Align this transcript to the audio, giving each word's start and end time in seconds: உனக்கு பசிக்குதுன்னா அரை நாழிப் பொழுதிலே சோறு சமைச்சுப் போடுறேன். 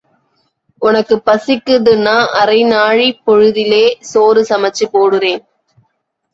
உனக்கு 0.81 1.21
பசிக்குதுன்னா 1.25 2.15
அரை 2.33 2.63
நாழிப் 2.63 3.21
பொழுதிலே 3.27 3.85
சோறு 4.11 4.43
சமைச்சுப் 4.49 4.93
போடுறேன். 4.93 5.41